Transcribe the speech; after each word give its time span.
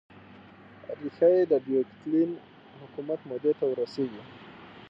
ریښه 0.99 1.27
یې 1.35 1.43
د 1.51 1.53
ډیوکلتین 1.65 2.29
حکومت 2.81 3.19
مودې 3.29 3.51
ته 3.59 3.63
ور 3.69 3.77
رسېږي. 3.83 4.23